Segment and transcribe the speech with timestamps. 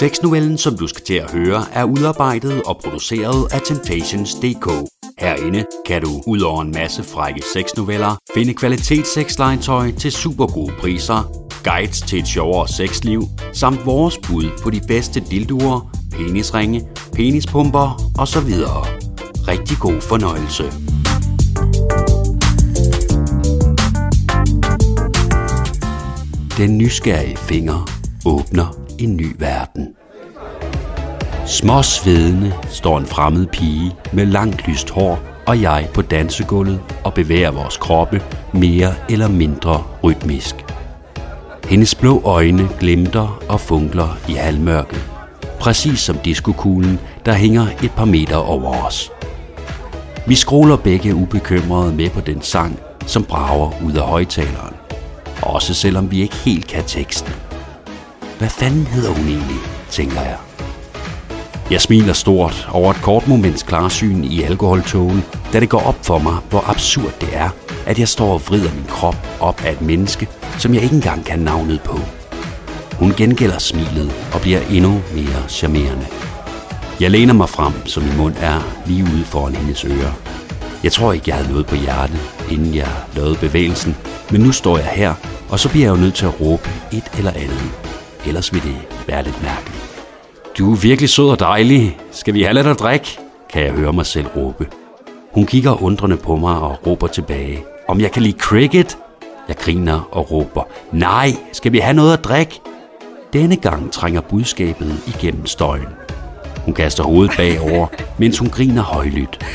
[0.00, 4.88] Sexnovellen, som du skal til at høre, er udarbejdet og produceret af Temptations.dk.
[5.18, 11.48] Herinde kan du, ud over en masse frække sexnoveller, finde kvalitetssexlegetøj til super gode priser,
[11.64, 13.22] guides til et sjovere sexliv,
[13.52, 18.52] samt vores bud på de bedste dildoer, penisringe, penispumper osv.
[19.48, 20.64] Rigtig god fornøjelse.
[26.56, 27.90] Den nysgerrige finger
[28.26, 29.88] åbner en ny verden.
[31.46, 37.50] Småsvedende står en fremmed pige med langt lyst hår og jeg på dansegulvet og bevæger
[37.50, 40.54] vores kroppe mere eller mindre rytmisk.
[41.68, 45.10] Hendes blå øjne glimter og funkler i halvmørket,
[45.60, 49.10] præcis som diskokuglen, der hænger et par meter over os.
[50.26, 54.74] Vi skroler begge ubekymrede med på den sang, som brager ud af højtaleren.
[55.42, 57.47] Også selvom vi ikke helt kan teksten.
[58.38, 59.56] Hvad fanden hedder hun egentlig,
[59.90, 60.36] tænker jeg.
[61.70, 66.18] Jeg smiler stort over et kort moments klarsyn i alkoholtogen, da det går op for
[66.18, 67.50] mig, hvor absurd det er,
[67.86, 71.24] at jeg står og vrider min krop op af et menneske, som jeg ikke engang
[71.24, 71.98] kan navnet på.
[72.98, 76.06] Hun gengælder smilet og bliver endnu mere charmerende.
[77.00, 80.12] Jeg læner mig frem, som min mund er lige ude foran hendes ører.
[80.84, 82.20] Jeg tror ikke, jeg havde noget på hjertet,
[82.50, 83.96] inden jeg lavede bevægelsen,
[84.30, 85.14] men nu står jeg her,
[85.48, 87.88] og så bliver jeg jo nødt til at råbe et eller andet.
[88.28, 88.76] Ellers vil det
[89.06, 90.06] være lidt mærkeligt.
[90.58, 91.98] Du er virkelig sød og dejlig.
[92.10, 93.18] Skal vi have lidt at drikke?
[93.52, 94.66] Kan jeg høre mig selv råbe.
[95.32, 97.64] Hun kigger undrende på mig og råber tilbage.
[97.88, 98.98] Om jeg kan lide cricket?
[99.48, 100.62] Jeg griner og råber.
[100.92, 102.60] Nej, skal vi have noget at drikke?
[103.32, 105.88] Denne gang trænger budskabet igennem støjen.
[106.64, 107.86] Hun kaster hovedet bagover,
[108.18, 109.46] mens hun griner højlydt.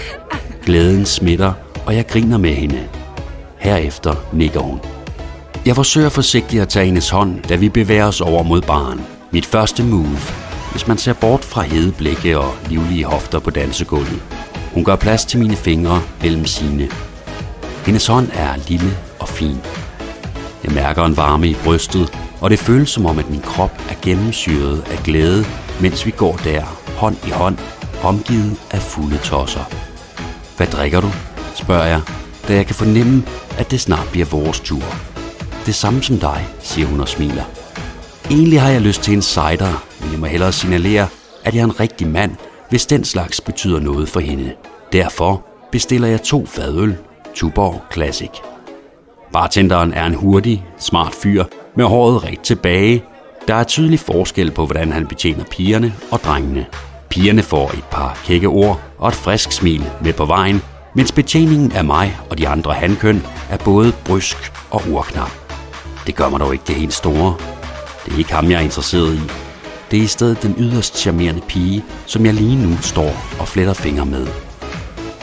[0.66, 1.54] Glæden smitter,
[1.86, 2.88] og jeg griner med hende.
[3.58, 4.80] Herefter nikker hun.
[5.66, 9.02] Jeg forsøger forsigtigt at tage hendes hånd, da vi bevæger os over mod baren.
[9.32, 10.18] Mit første move,
[10.72, 14.22] hvis man ser bort fra hedeblikke og livlige hofter på dansegulvet.
[14.74, 16.90] Hun gør plads til mine fingre mellem sine.
[17.86, 19.58] Hendes hånd er lille og fin.
[20.64, 23.96] Jeg mærker en varme i brystet, og det føles som om, at min krop er
[24.02, 25.46] gennemsyret af glæde,
[25.82, 26.64] mens vi går der,
[26.98, 27.58] hånd i hånd,
[28.04, 29.64] omgivet af fulde tosser.
[30.58, 31.10] Hvad drikker du?
[31.56, 32.02] spørger jeg,
[32.48, 33.24] da jeg kan fornemme,
[33.58, 35.13] at det snart bliver vores tur.
[35.66, 37.44] Det samme som dig, siger hun og smiler.
[38.30, 41.08] Egentlig har jeg lyst til en cider, men jeg må hellere signalere,
[41.44, 42.36] at jeg er en rigtig mand,
[42.70, 44.54] hvis den slags betyder noget for hende.
[44.94, 46.98] Derfor bestiller jeg to fadøl,
[47.36, 48.30] Tuborg Classic.
[49.34, 51.44] Bartenderen er en hurtig, smart fyr
[51.76, 53.04] med håret ret tilbage.
[53.48, 56.66] Der er tydelig forskel på, hvordan han betjener pigerne og drengene.
[57.10, 60.62] Pigerne får et par kække ord og et frisk smil med på vejen,
[60.96, 65.43] mens betjeningen af mig og de andre handkøn er både brysk og urknap.
[66.08, 67.36] Det gør mig dog ikke det helt store.
[68.06, 69.22] Det er ikke ham, jeg er interesseret i.
[69.92, 73.74] Det er i stedet den yderst charmerende pige, som jeg lige nu står og fletter
[73.74, 74.28] fingre med.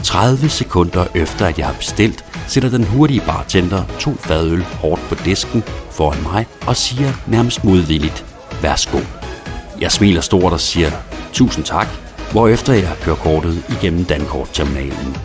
[0.03, 5.15] 30 sekunder efter, at jeg har bestilt, sætter den hurtige bartender to fadøl hårdt på
[5.15, 8.25] disken foran mig og siger nærmest modvilligt,
[8.63, 8.99] værsgo.
[9.81, 10.91] Jeg smiler stort og siger,
[11.33, 11.89] tusind tak,
[12.33, 15.17] hvorefter jeg kører kortet igennem Dankort-terminalen.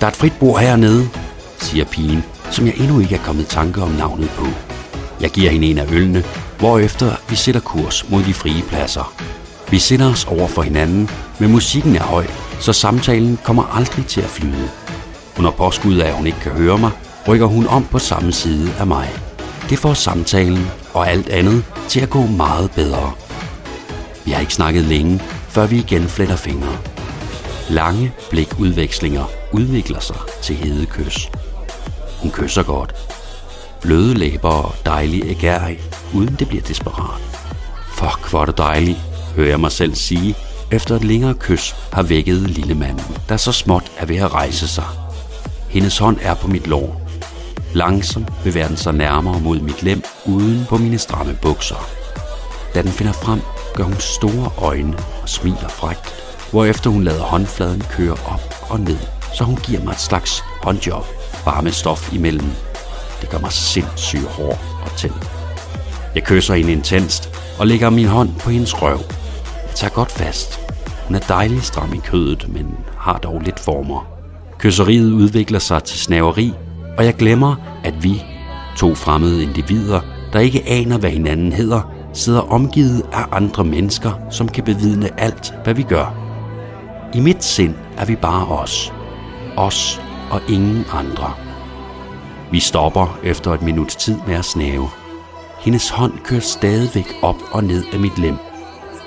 [0.00, 1.08] Der er et frit bord hernede,
[1.58, 4.69] siger pigen, som jeg endnu ikke er kommet i tanke om navnet på.
[5.20, 6.24] Jeg giver hende en af ølene,
[6.58, 9.14] hvorefter vi sætter kurs mod de frie pladser.
[9.70, 12.26] Vi sætter os over for hinanden, men musikken er høj,
[12.60, 14.70] så samtalen kommer aldrig til at flyde.
[15.38, 16.90] Under påskud af, at hun ikke kan høre mig,
[17.28, 19.08] rykker hun om på samme side af mig.
[19.70, 23.12] Det får samtalen og alt andet til at gå meget bedre.
[24.24, 26.78] Vi har ikke snakket længe, før vi igen fletter fingre.
[27.68, 31.30] Lange blikudvekslinger udvikler sig til hede kys.
[32.22, 32.94] Hun kysser godt.
[33.82, 35.80] Bløde læber og dejlig ægærig,
[36.14, 37.20] uden det bliver desperat.
[37.94, 38.98] Fuck, hvor er det dejligt,
[39.36, 40.34] hører jeg mig selv sige,
[40.70, 44.68] efter et længere kys har vækket lille manden, der så småt er ved at rejse
[44.68, 44.84] sig.
[45.68, 47.00] Hendes hånd er på mit lår.
[47.74, 51.86] Langsomt bevæger den sig nærmere mod mit lem, uden på mine stramme bukser.
[52.74, 53.40] Da den finder frem,
[53.74, 56.14] gør hun store øjne og smiler frækt,
[56.50, 58.98] hvorefter hun lader håndfladen køre op og ned,
[59.34, 61.06] så hun giver mig et slags håndjob,
[61.44, 62.50] bare med stof imellem.
[63.20, 65.12] Det gør mig sindssygt hård og tænd.
[66.14, 69.00] Jeg kysser hende intenst og lægger min hånd på hendes røv.
[69.66, 70.60] Jeg tager godt fast.
[71.06, 74.06] Hun er dejlig stram i kødet, men har dog lidt former.
[74.58, 76.52] Kysseriet udvikler sig til snaveri,
[76.98, 78.22] og jeg glemmer, at vi,
[78.76, 80.00] to fremmede individer,
[80.32, 85.54] der ikke aner, hvad hinanden hedder, sidder omgivet af andre mennesker, som kan bevidne alt,
[85.64, 86.14] hvad vi gør.
[87.14, 88.92] I mit sind er vi bare os.
[89.56, 90.00] Os
[90.30, 91.49] og ingen andre.
[92.52, 94.88] Vi stopper efter et minuts tid med at snave.
[95.60, 98.36] Hendes hånd kører stadigvæk op og ned af mit lem.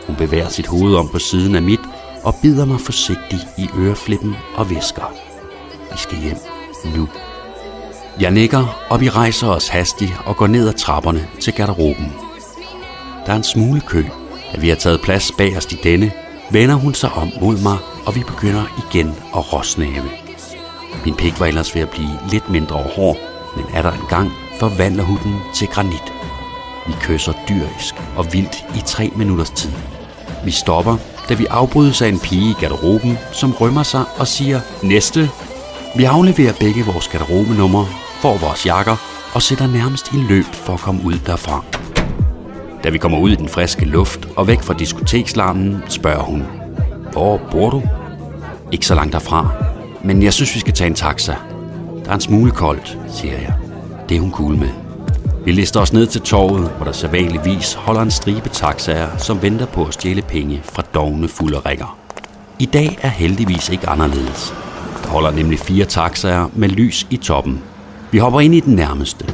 [0.07, 1.79] Hun bevæger sit hoved om på siden af mit
[2.23, 5.13] og bider mig forsigtigt i øreflippen og visker.
[5.91, 6.37] Vi skal hjem
[6.95, 7.09] nu.
[8.19, 12.13] Jeg nikker, og vi rejser os hastigt og går ned ad trapperne til garderoben.
[13.25, 14.03] Der er en smule kø.
[14.53, 16.11] Da vi har taget plads bagerst i denne,
[16.51, 20.09] vender hun sig om mod mig, og vi begynder igen at råsnæve.
[21.05, 23.17] Min pik var ellers ved at blive lidt mindre hård,
[23.55, 26.13] men er der en gang, forvandler hun den til granit.
[26.87, 29.71] Vi kysser dyrisk og vildt i tre minutters tid.
[30.45, 30.97] Vi stopper,
[31.29, 35.29] da vi afbrydes af en pige i garderoben, som rømmer sig og siger, næste.
[35.95, 37.85] Vi afleverer begge vores garderobenummer,
[38.21, 38.95] får vores jakker
[39.33, 41.63] og sætter nærmest i løb for at komme ud derfra.
[42.83, 46.45] Da vi kommer ud i den friske luft og væk fra diskotekslarmen, spørger hun,
[47.11, 47.83] hvor bor du?
[48.71, 49.47] Ikke så langt derfra,
[50.03, 51.35] men jeg synes, vi skal tage en taxa.
[52.03, 53.53] Der er en smule koldt, siger jeg.
[54.09, 54.69] Det er hun cool med.
[55.45, 59.65] Vi lister os ned til torvet, hvor der sædvanligvis holder en stribe taxaer, som venter
[59.65, 61.97] på at stjæle penge fra dogne fulde rækker.
[62.59, 64.53] I dag er heldigvis ikke anderledes.
[65.03, 67.61] Der holder nemlig fire taxaer med lys i toppen.
[68.11, 69.25] Vi hopper ind i den nærmeste.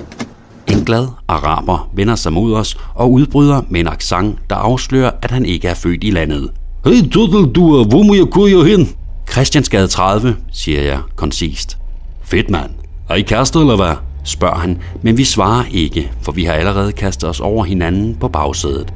[0.67, 5.31] En glad araber vender sig mod os og udbryder med en accent, der afslører, at
[5.31, 6.51] han ikke er født i landet.
[6.85, 8.89] Hey Tuddeldur, hvor må jeg køre hen?
[9.31, 11.78] Christiansgade 30, siger jeg koncist.
[12.29, 12.69] Fedt mand.
[13.09, 13.95] Er I kærester eller hvad?
[14.23, 18.27] spørger han, men vi svarer ikke, for vi har allerede kastet os over hinanden på
[18.27, 18.93] bagsædet.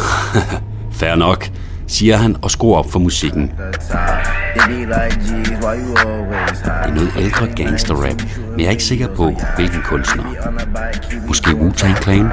[0.98, 1.50] Fair nok,
[1.86, 3.42] siger han og skruer op for musikken.
[3.42, 3.50] Det
[6.84, 10.24] er noget ældre gangster-rap, men jeg er ikke sikker på, hvilken kunstner.
[11.26, 12.28] Måske Wu-Tang Clan?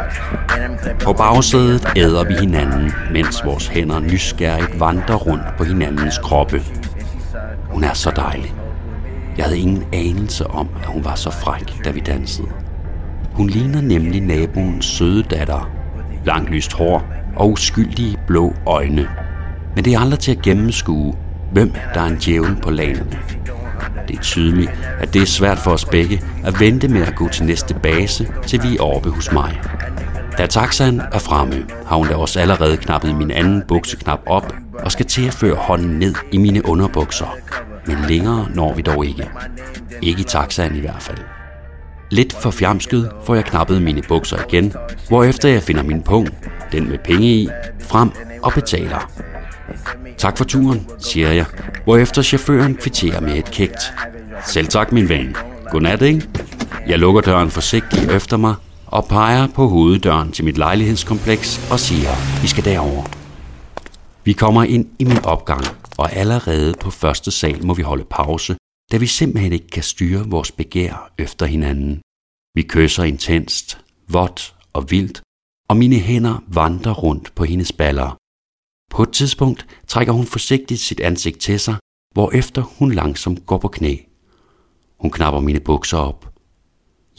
[1.04, 6.62] På bagsædet æder vi hinanden, mens vores hænder nysgerrigt vandrer rundt på hinandens kroppe.
[7.69, 8.54] Hun er så dejlig.
[9.38, 12.48] Jeg havde ingen anelse om, at hun var så fræk, da vi dansede.
[13.32, 15.70] Hun ligner nemlig naboens søde datter.
[16.26, 17.04] Langt lyst hår
[17.36, 19.08] og uskyldige blå øjne.
[19.76, 21.16] Men det er aldrig til at gennemskue,
[21.52, 23.20] hvem der er en djævel på lanerne.
[24.08, 27.30] Det er tydeligt, at det er svært for os begge at vente med at gå
[27.30, 29.62] til næste base, til vi er oppe hos mig.
[30.38, 34.92] Da taxaen er fremme, har hun da også allerede knappet min anden bukseknap op og
[34.92, 37.38] skal til at føre hånden ned i mine underbukser.
[37.88, 39.30] Men længere når vi dog ikke.
[40.02, 41.18] Ikke i taxaen i hvert fald.
[42.12, 44.74] Lidt for fjamsket får jeg knappet mine bukser igen,
[45.08, 46.30] hvorefter jeg finder min pung,
[46.72, 47.50] den med penge i,
[47.80, 48.12] frem
[48.44, 49.12] og betaler.
[50.18, 51.46] Tak for turen, siger jeg,
[51.84, 53.94] hvorefter chaufføren kvitterer med et kægt.
[54.46, 55.36] Selv tak, min ven.
[55.72, 56.28] Godnat, ikke?
[56.88, 58.56] Jeg lukker døren forsigtigt efter mig
[58.88, 63.04] og peger på hoveddøren til mit lejlighedskompleks og siger, vi skal derover.
[64.24, 65.64] Vi kommer ind i min opgang,
[65.98, 68.57] og allerede på første sal må vi holde pause,
[68.92, 72.01] da vi simpelthen ikke kan styre vores begær efter hinanden.
[72.56, 75.22] Vi kysser intenst, vådt og vildt,
[75.69, 78.18] og mine hænder vandrer rundt på hendes baller.
[78.92, 81.75] På et tidspunkt trækker hun forsigtigt sit ansigt til sig,
[82.13, 83.96] hvorefter hun langsomt går på knæ.
[85.00, 86.34] Hun knapper mine bukser op.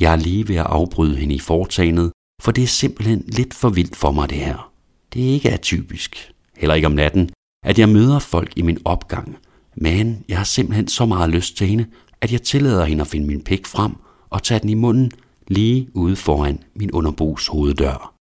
[0.00, 2.12] Jeg er lige ved at afbryde hende i foretagendet,
[2.42, 4.72] for det er simpelthen lidt for vildt for mig det her.
[5.12, 7.30] Det er ikke atypisk, heller ikke om natten,
[7.64, 9.36] at jeg møder folk i min opgang,
[9.76, 11.86] men jeg har simpelthen så meget lyst til hende,
[12.20, 13.92] at jeg tillader hende at finde min pik frem
[14.30, 15.10] og tage den i munden
[15.48, 18.14] lige ude foran min underbos hoveddør.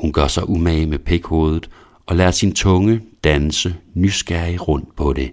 [0.00, 1.70] Hun gør sig umage med pikhovedet
[2.06, 5.30] og lader sin tunge danse nysgerrig rundt på det.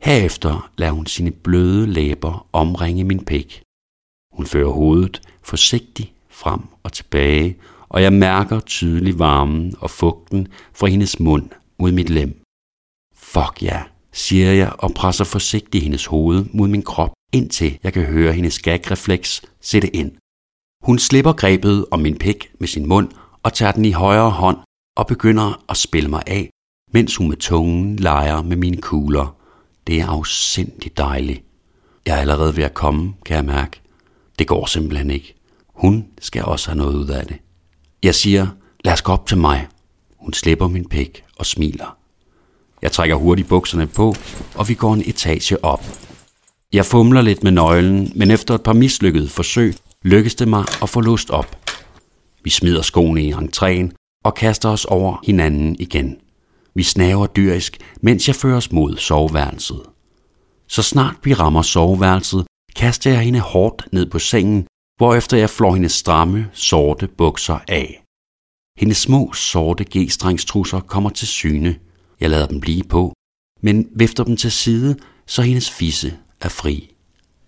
[0.00, 3.62] Herefter lader hun sine bløde læber omringe min pik.
[4.32, 7.56] Hun fører hovedet forsigtigt frem og tilbage,
[7.88, 11.48] og jeg mærker tydelig varmen og fugten fra hendes mund
[11.78, 12.43] mod mit lem.
[13.34, 18.04] Fuck ja, siger jeg og presser forsigtigt hendes hoved mod min krop, indtil jeg kan
[18.04, 20.12] høre hendes gagrefleks sætte ind.
[20.84, 23.08] Hun slipper grebet om min pik med sin mund
[23.42, 24.56] og tager den i højre hånd
[24.96, 26.50] og begynder at spille mig af,
[26.92, 29.36] mens hun med tungen leger med mine kugler.
[29.86, 31.44] Det er afsindigt dejligt.
[32.06, 33.80] Jeg er allerede ved at komme, kan jeg mærke.
[34.38, 35.34] Det går simpelthen ikke.
[35.66, 37.36] Hun skal også have noget ud af det.
[38.02, 38.46] Jeg siger,
[38.84, 39.68] lad os gå op til mig.
[40.16, 42.03] Hun slipper min pik og smiler.
[42.84, 44.14] Jeg trækker hurtigt bukserne på,
[44.54, 45.84] og vi går en etage op.
[46.72, 50.88] Jeg fumler lidt med nøglen, men efter et par mislykkede forsøg, lykkes det mig at
[50.88, 51.56] få låst op.
[52.42, 56.16] Vi smider skoene i entréen og kaster os over hinanden igen.
[56.74, 59.80] Vi snaver dyrisk, mens jeg fører os mod soveværelset.
[60.68, 65.74] Så snart vi rammer soveværelset, kaster jeg hende hårdt ned på sengen, hvorefter jeg flår
[65.74, 68.02] hendes stramme, sorte bukser af.
[68.78, 71.76] Hendes små, sorte g-strengstrusser kommer til syne.
[72.24, 73.12] Jeg lader dem blive på,
[73.60, 76.94] men vifter dem til side, så hendes fisse er fri.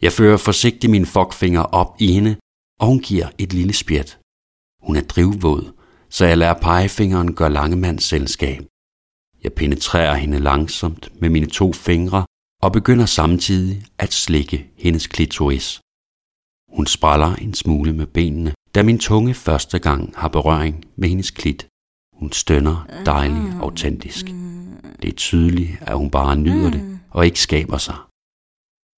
[0.03, 2.37] Jeg fører forsigtigt min fuckfinger op i hende,
[2.81, 4.19] og hun giver et lille spjæt.
[4.87, 5.73] Hun er drivvåd,
[6.11, 8.63] så jeg lader pegefingeren gøre langemands selskab.
[9.45, 12.27] Jeg penetrerer hende langsomt med mine to fingre
[12.63, 15.81] og begynder samtidig at slikke hendes klitoris.
[16.77, 21.31] Hun spræller en smule med benene, da min tunge første gang har berøring med hendes
[21.31, 21.67] klit.
[22.19, 24.27] Hun stønner dejligt autentisk.
[25.03, 27.97] Det er tydeligt, at hun bare nyder det og ikke skaber sig.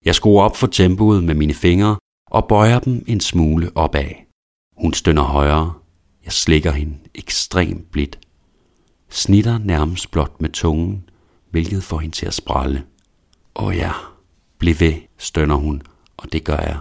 [0.04, 1.96] Jeg skruer op for tempoet med mine fingre
[2.30, 4.10] og bøjer dem en smule opad.
[4.76, 5.74] Hun stønner højere.
[6.24, 8.18] Jeg slikker hende ekstremt blidt.
[9.08, 11.08] Snitter nærmest blot med tungen,
[11.50, 12.84] hvilket får hende til at sprælle.
[13.56, 13.92] Åh ja,
[14.58, 15.82] bliv ved, stønner hun,
[16.16, 16.78] og det gør jeg.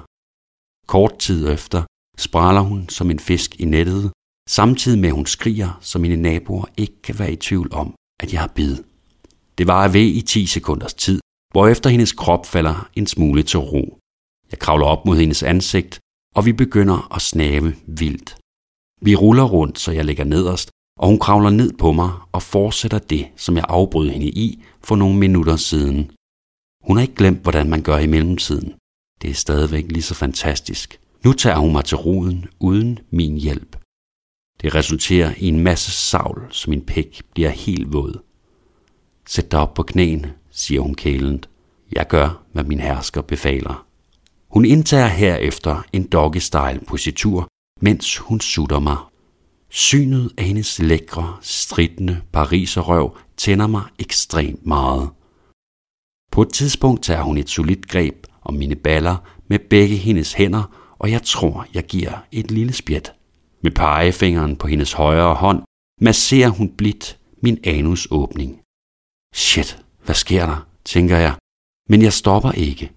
[0.87, 1.83] Kort tid efter
[2.17, 4.11] spræller hun som en fisk i nettet,
[4.47, 8.33] samtidig med at hun skriger, så mine naboer ikke kan være i tvivl om, at
[8.33, 8.77] jeg har bid.
[9.57, 11.19] Det var ved i 10 sekunders tid,
[11.53, 13.97] hvorefter hendes krop falder en smule til ro.
[14.51, 15.99] Jeg kravler op mod hendes ansigt,
[16.35, 18.37] og vi begynder at snave vildt.
[19.01, 22.99] Vi ruller rundt, så jeg ligger nederst, og hun kravler ned på mig og fortsætter
[22.99, 26.11] det, som jeg afbrød hende i for nogle minutter siden.
[26.83, 28.73] Hun har ikke glemt, hvordan man gør i mellemtiden.
[29.21, 30.99] Det er stadigvæk lige så fantastisk.
[31.25, 33.75] Nu tager hun mig til roden uden min hjælp.
[34.61, 38.23] Det resulterer i en masse savl, så min pæk bliver helt våd.
[39.27, 41.49] Sæt dig op på knæene, siger hun kælent.
[41.91, 43.85] Jeg gør, hvad min hersker befaler.
[44.49, 47.47] Hun indtager herefter en doggy-style positur,
[47.81, 48.97] mens hun sutter mig.
[49.69, 55.09] Synet af hendes lækre, stridende pariserøv tænder mig ekstremt meget.
[56.31, 60.93] På et tidspunkt tager hun et solidt greb om mine baller med begge hendes hænder,
[60.99, 63.16] og jeg tror, jeg giver et lille spjæt.
[63.61, 65.63] Med pegefingeren på hendes højre hånd
[66.01, 68.61] masserer hun blidt min anusåbning.
[69.35, 71.35] Shit, hvad sker der, tænker jeg,
[71.89, 72.91] men jeg stopper ikke.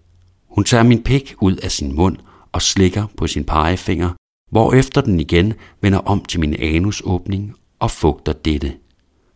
[0.49, 2.17] Hun tager min pik ud af sin mund
[2.53, 4.11] og slikker på sin pegefinger,
[4.51, 8.77] hvorefter den igen vender om til min anusåbning og fugter dette.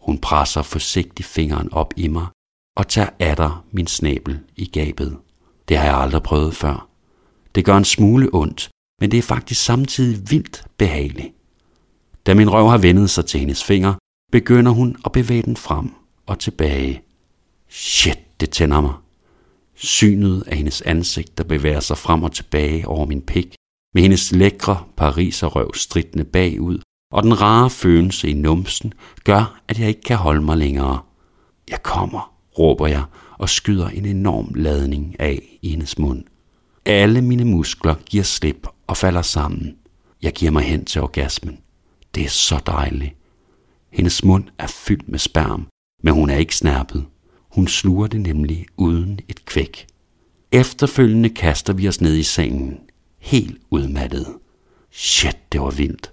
[0.00, 2.26] Hun presser forsigtigt fingeren op i mig
[2.76, 5.18] og tager atter min snabel i gabet.
[5.68, 6.88] Det har jeg aldrig prøvet før.
[7.54, 8.70] Det gør en smule ondt,
[9.00, 11.34] men det er faktisk samtidig vildt behageligt.
[12.26, 13.94] Da min røv har vendet sig til hendes finger,
[14.32, 15.90] begynder hun at bevæge den frem
[16.26, 17.02] og tilbage.
[17.68, 18.94] Shit, det tænder mig.
[19.74, 23.54] Synet af hendes ansigt, der bevæger sig frem og tilbage over min pik,
[23.94, 26.78] med hendes lækre pariserrøv stridende bagud,
[27.12, 28.92] og den rare følelse i numsen,
[29.24, 30.98] gør, at jeg ikke kan holde mig længere.
[31.70, 33.04] Jeg kommer, råber jeg
[33.38, 36.24] og skyder en enorm ladning af i hendes mund.
[36.86, 39.76] Alle mine muskler giver slip og falder sammen.
[40.22, 41.58] Jeg giver mig hen til orgasmen.
[42.14, 43.16] Det er så dejligt.
[43.90, 45.66] Hendes mund er fyldt med sperm,
[46.02, 47.06] men hun er ikke snærpet.
[47.54, 49.86] Hun sluger det nemlig uden et kvæk.
[50.52, 52.78] Efterfølgende kaster vi os ned i sengen,
[53.18, 54.26] helt udmattet.
[54.90, 56.12] Shit, det var vildt.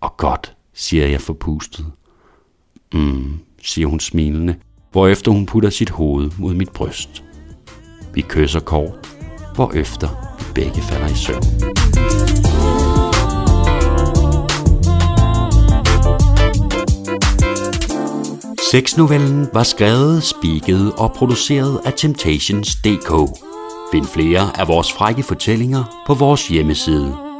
[0.00, 1.86] Og godt, siger jeg forpustet.
[2.94, 4.56] Mm, siger hun smilende,
[4.92, 7.24] hvorefter hun putter sit hoved mod mit bryst.
[8.14, 9.16] Vi kysser kort,
[9.54, 10.23] hvorefter
[10.54, 11.42] begge falder i søvn.
[18.70, 23.38] Sexnovellen var skrevet, spiket og produceret af Temptations.dk.
[23.92, 27.33] Find flere af vores frække fortællinger på vores hjemmeside